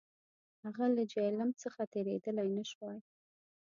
[0.63, 2.99] هغه له جیهلم څخه تېرېدلای نه شوای.